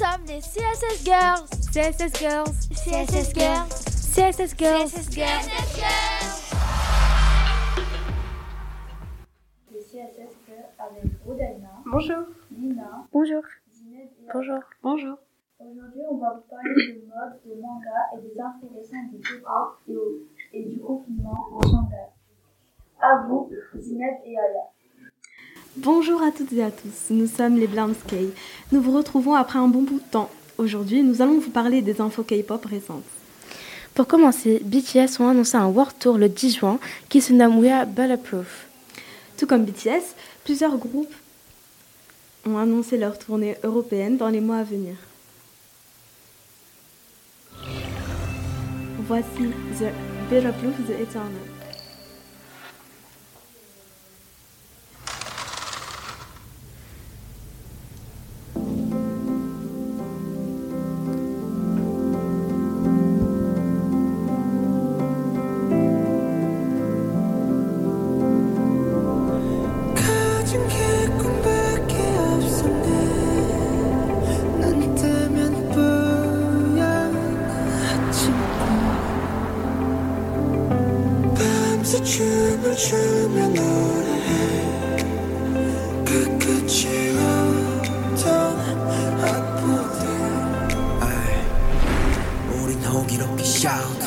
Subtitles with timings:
[0.00, 1.50] sommes les CSS Girls.
[1.72, 2.68] CSS Girls.
[2.72, 3.68] CSS Girls.
[4.14, 4.88] CSS Girls.
[4.88, 5.46] CSS Girls.
[9.70, 12.16] Les CSS Girls avec Rodana, Bonjour.
[12.50, 13.42] Lina, Bonjour.
[14.32, 14.60] Bonjour.
[14.82, 15.18] Bonjour.
[15.58, 19.80] Aujourd'hui, on va vous parler de mode, de manga et des intéressants du K-pop
[20.54, 22.08] et, du confinement en Shanghai.
[23.02, 24.70] À vous, Zineb et Aya.
[25.76, 28.30] Bonjour à toutes et à tous, nous sommes les Blamskay.
[28.72, 30.28] Nous vous retrouvons après un bon bout de temps.
[30.58, 33.04] Aujourd'hui, nous allons vous parler des infos K-pop récentes.
[33.94, 37.70] Pour commencer, BTS ont annoncé un World Tour le 10 juin qui se nomme We
[37.70, 38.66] Are Bulletproof.
[39.38, 41.14] Tout comme BTS, plusieurs groupes
[42.44, 44.96] ont annoncé leur tournée européenne dans les mois à venir.
[49.06, 49.92] Voici The
[50.28, 51.59] Bulletproof The Eternal.
[81.89, 84.29] 밤새 춤을 추며 노래해
[86.05, 88.59] 그 끝이 없던
[89.19, 90.05] 아프들
[92.53, 94.05] 우린 호기롭게 shout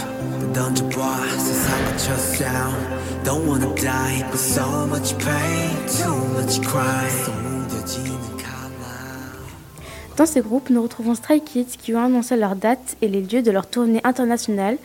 [0.54, 2.78] 던져봐 세상 거쳐 sound
[3.24, 8.78] Don't wanna die but so much pain Too much crying 속 무뎌지는 칼날
[10.16, 13.42] Dans ces groupes, nous retrouvons Stray Kids qui ont annoncé leur date et les lieux
[13.42, 14.80] de leur tournée internationale, s-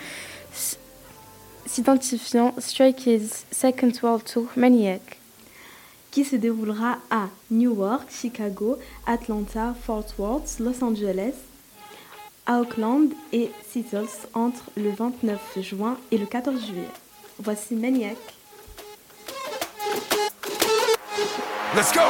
[1.68, 5.18] s'identifiant Stray Kids Second World Tour Maniac.
[6.10, 11.34] qui se déroulera à Newark, Chicago, Atlanta, Fort Worth, Los Angeles,
[12.46, 16.88] Auckland et Seattle entre le 29 juin et le 14 juillet.
[17.38, 18.16] Voici Maniac.
[21.76, 22.00] Let's go!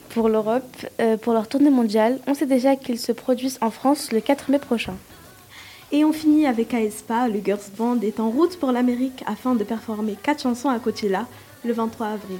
[0.13, 0.63] pour l'Europe
[0.99, 2.19] euh, pour leur tournée mondiale.
[2.27, 4.95] On sait déjà qu'ils se produisent en France le 4 mai prochain.
[5.91, 9.63] Et on finit avec aespa, le girls band est en route pour l'Amérique afin de
[9.63, 11.27] performer quatre chansons à Coachella
[11.65, 12.39] le 23 avril.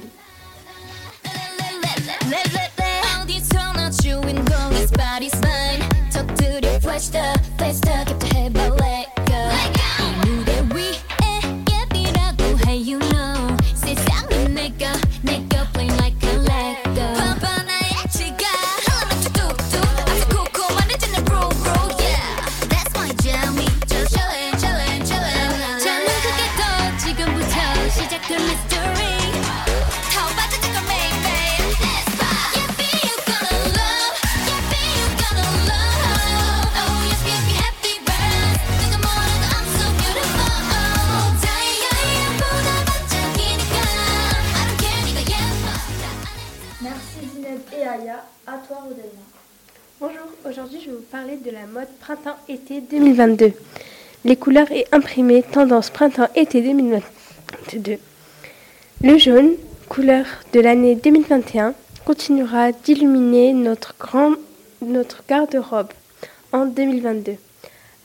[50.52, 53.52] Aujourd'hui je vais vous parler de la mode printemps-été 2022.
[54.26, 57.96] Les couleurs et imprimés tendance printemps-été 2022.
[59.02, 59.52] Le jaune,
[59.88, 61.72] couleur de l'année 2021,
[62.04, 63.94] continuera d'illuminer notre,
[64.82, 65.88] notre garde-robe
[66.52, 67.36] en 2022.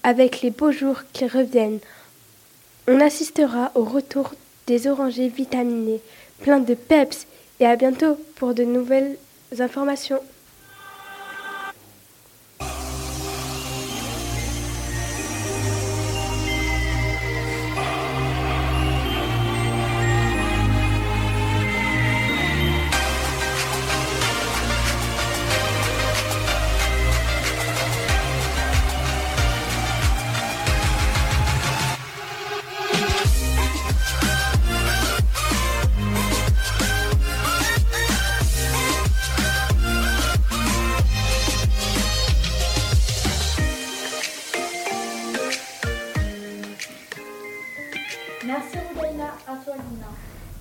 [0.03, 1.79] Avec les beaux jours qui reviennent,
[2.87, 4.31] on assistera au retour
[4.67, 5.99] des orangers vitaminés,
[6.39, 7.27] pleins de peps,
[7.59, 9.17] et à bientôt pour de nouvelles
[9.59, 10.21] informations.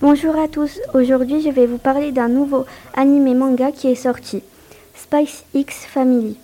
[0.00, 4.42] Bonjour à tous, aujourd'hui je vais vous parler d'un nouveau animé manga qui est sorti,
[4.94, 6.36] Spice X Family.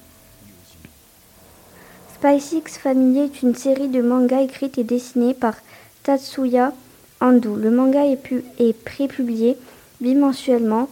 [2.14, 5.54] Spice X Family est une série de mangas écrite et dessinée par
[6.02, 6.72] Tatsuya
[7.20, 7.56] Ando.
[7.56, 9.56] Le manga est, pu- est prépublié
[10.00, 10.88] bimensuellement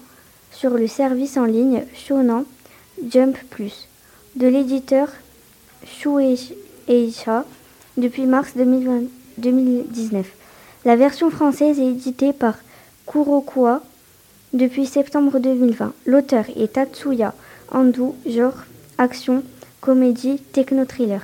[0.53, 2.45] sur le service en ligne Shonen
[3.09, 3.89] Jump Plus
[4.37, 5.09] de l'éditeur
[5.87, 7.45] Shueisha
[7.97, 9.05] depuis mars 2020
[9.39, 10.27] 2019.
[10.85, 12.55] La version française est éditée par
[13.07, 13.83] Kurokua
[14.55, 15.93] depuis septembre 2020.
[16.07, 17.35] L'auteur est Tatsuya
[17.71, 18.55] Ando, genre
[18.97, 19.43] action,
[19.83, 21.21] comédie, techno-thriller.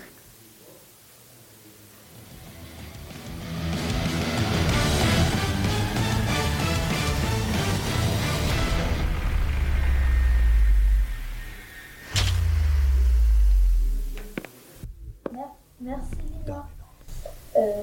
[15.81, 16.67] Merci Lina.
[17.57, 17.83] Euh,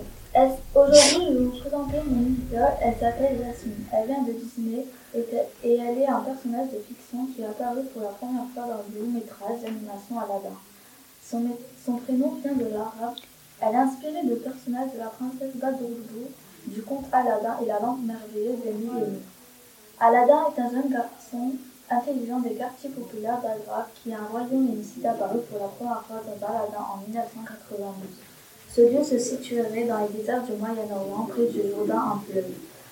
[0.76, 1.43] Aujourd'hui,
[1.76, 3.86] Elle s'appelle Jasmine.
[3.92, 4.86] Elle vient de Disney
[5.16, 5.26] et,
[5.64, 9.00] elle est un personnage de fiction qui est apparu pour la première fois dans le
[9.00, 10.58] long métrage d'animation Aladdin.
[11.26, 13.16] Son, prénom vient de l'arabe.
[13.60, 16.30] Elle est inspirée de personnages de la princesse Badroulou,
[16.68, 19.20] du conte Aladdin et la lampe merveilleuse des mille.
[20.00, 21.54] Aladdin est un jeune garçon
[21.90, 26.22] intelligent des quartiers populaires d'Agra qui est un royaume cité apparu pour la première fois
[26.40, 28.33] dans Aladdin en 1992.
[28.76, 32.46] Ce lieu se situerait dans les déserts du Moyen-Orient, près du Jourdain en fleuve.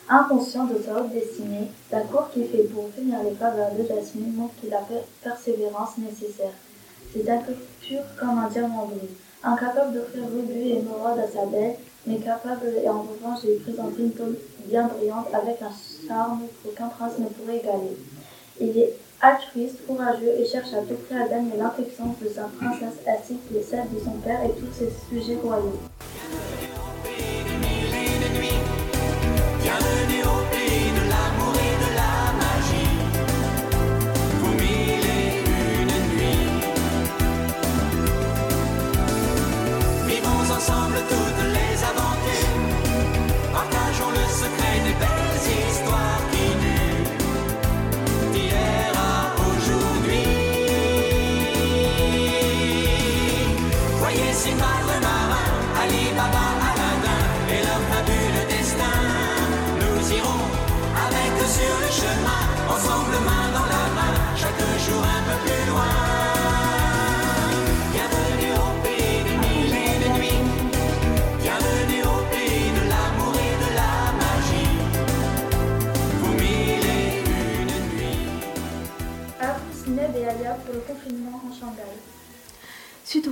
[0.09, 4.33] Inconscient de sa haute destinée, la cour qui fait pour finir les faveurs de Jasmine
[4.35, 6.53] montre qu'il a per- persévérance nécessaire.
[7.13, 9.09] C'est un peu pur comme un diamant brut,
[9.43, 11.75] incapable d'offrir rubis et émeraude à sa belle,
[12.05, 14.35] mais capable et en revanche de lui présenter une tombe
[14.65, 15.71] bien brillante avec un
[16.07, 17.97] charme qu'aucun prince ne pourrait égaler.
[18.59, 22.99] Il est altruiste, courageux et cherche à tout prix à gagner l'affection de sa princesse
[23.07, 25.79] ainsi que celle de son père et tous ses sujets royaux.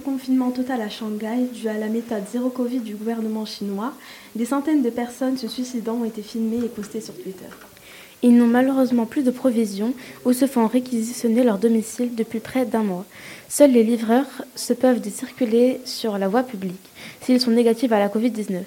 [0.09, 3.93] Confinement total à Shanghai, dû à la méthode zéro Covid du gouvernement chinois,
[4.35, 7.45] des centaines de personnes se suicidant ont été filmées et postées sur Twitter.
[8.23, 9.93] Ils n'ont malheureusement plus de provisions
[10.25, 13.05] ou se font réquisitionner leur domicile depuis près d'un mois.
[13.49, 16.89] Seuls les livreurs se peuvent de circuler sur la voie publique
[17.21, 18.63] s'ils sont négatifs à la Covid-19.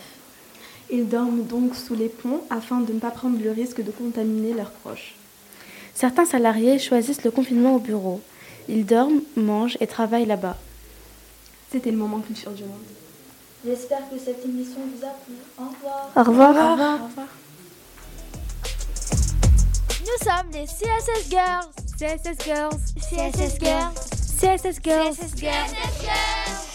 [0.92, 4.54] Ils dorment donc sous les ponts afin de ne pas prendre le risque de contaminer
[4.54, 5.16] leurs proches.
[5.92, 8.20] Certains salariés choisissent le confinement au bureau.
[8.68, 10.56] Ils dorment, mangent et travaillent là-bas.
[11.72, 12.84] C'était le moment culture du monde.
[13.64, 15.32] J'espère que cette émission vous a plu.
[15.58, 16.10] Au revoir.
[16.14, 17.00] Au revoir.
[17.00, 17.26] Au revoir.
[20.02, 21.70] Nous sommes les CSS Girls.
[21.96, 22.78] CSS Girls.
[22.98, 23.94] CSS Girls.
[24.38, 25.14] CSS Girls.
[25.14, 26.72] CSS Girls.